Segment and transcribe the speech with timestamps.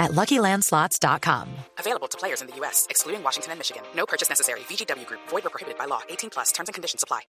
[0.00, 1.48] at LuckyLandSlots.com.
[1.78, 3.82] Available to players in the U.S., excluding Washington and Michigan.
[3.94, 4.60] No purchase necessary.
[4.60, 5.20] VGW Group.
[5.28, 6.00] Void or prohibited by law.
[6.08, 6.50] 18 plus.
[6.52, 7.20] Terms and conditions apply.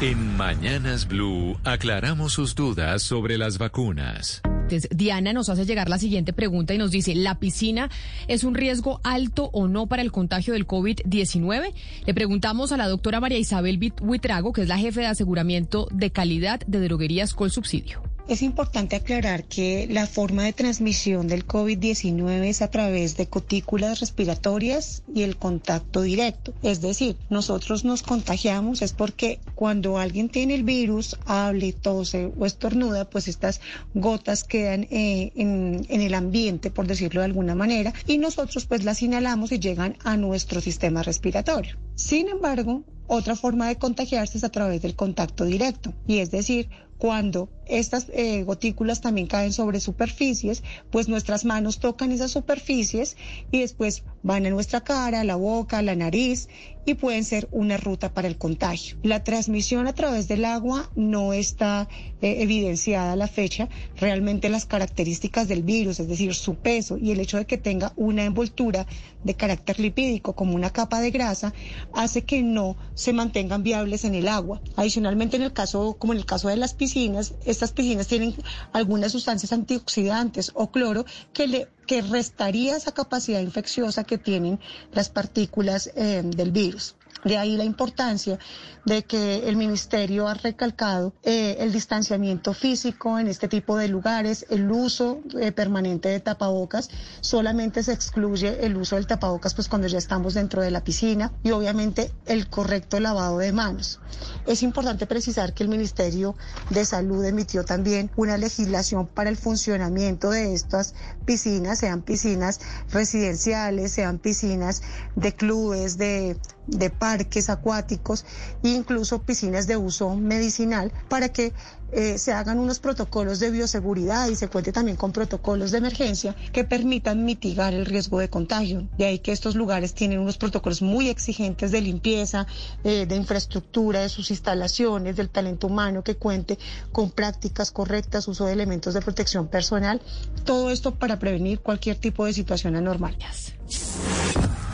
[0.00, 4.42] En Mañanas Blue aclaramos sus dudas sobre las vacunas.
[4.44, 7.90] Entonces, Diana nos hace llegar la siguiente pregunta y nos dice, ¿la piscina
[8.28, 11.74] es un riesgo alto o no para el contagio del COVID-19?
[12.06, 16.10] Le preguntamos a la doctora María Isabel Huitrago, que es la jefe de aseguramiento de
[16.10, 18.02] calidad de droguerías con subsidio.
[18.26, 24.00] Es importante aclarar que la forma de transmisión del COVID-19 es a través de cutículas
[24.00, 26.54] respiratorias y el contacto directo.
[26.62, 32.46] Es decir, nosotros nos contagiamos es porque cuando alguien tiene el virus, hable, tose o
[32.46, 33.60] estornuda, pues estas
[33.92, 38.84] gotas quedan eh, en, en el ambiente, por decirlo de alguna manera, y nosotros pues
[38.84, 41.76] las inhalamos y llegan a nuestro sistema respiratorio.
[41.94, 46.68] Sin embargo, otra forma de contagiarse es a través del contacto directo, y es decir,
[46.98, 53.16] cuando estas eh, gotículas también caen sobre superficies, pues nuestras manos tocan esas superficies
[53.50, 56.48] y después van a nuestra cara, la boca, la nariz
[56.86, 58.96] y pueden ser una ruta para el contagio.
[59.02, 61.88] La transmisión a través del agua no está
[62.20, 63.68] eh, evidenciada a la fecha.
[63.96, 67.92] Realmente las características del virus, es decir, su peso y el hecho de que tenga
[67.96, 68.86] una envoltura
[69.22, 71.54] de carácter lipídico como una capa de grasa,
[71.92, 74.60] hace que no se mantengan viables en el agua.
[74.76, 78.34] Adicionalmente, en el caso, como en el caso de las piscinas, estas piscinas tienen
[78.72, 84.58] algunas sustancias antioxidantes o cloro que le que restaría esa capacidad infecciosa que tienen
[84.92, 86.94] las partículas eh, del virus.
[87.24, 88.38] De ahí la importancia
[88.84, 94.44] de que el ministerio ha recalcado eh, el distanciamiento físico en este tipo de lugares,
[94.50, 96.90] el uso eh, permanente de tapabocas.
[97.22, 101.32] Solamente se excluye el uso del tapabocas pues cuando ya estamos dentro de la piscina
[101.42, 104.00] y obviamente el correcto lavado de manos.
[104.46, 106.36] Es importante precisar que el Ministerio
[106.68, 113.92] de Salud emitió también una legislación para el funcionamiento de estas piscinas, sean piscinas residenciales,
[113.92, 114.82] sean piscinas
[115.16, 116.36] de clubes, de
[116.66, 117.13] de parques
[117.48, 118.24] acuáticos
[118.62, 121.52] e incluso piscinas de uso medicinal para que
[121.96, 126.34] eh, se hagan unos protocolos de bioseguridad y se cuente también con protocolos de emergencia
[126.52, 128.88] que permitan mitigar el riesgo de contagio.
[128.98, 132.48] De ahí que estos lugares tienen unos protocolos muy exigentes de limpieza,
[132.82, 136.58] eh, de infraestructura, de sus instalaciones, del talento humano que cuente
[136.90, 140.00] con prácticas correctas, uso de elementos de protección personal.
[140.44, 143.16] Todo esto para prevenir cualquier tipo de situación anormal.